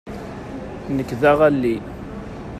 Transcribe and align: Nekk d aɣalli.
Nekk 0.95 1.11
d 1.19 1.21
aɣalli. 1.31 1.75